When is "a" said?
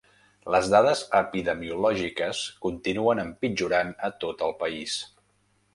4.09-4.13